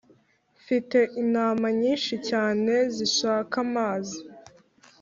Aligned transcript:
mfite 0.61 0.99
intama 1.21 1.67
nyinshi 1.81 2.13
cyane 2.29 2.73
zishaka 2.95 3.55
amazi 3.65 4.17